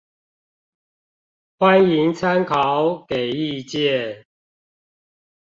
[1.59, 4.25] 歡迎參考給意見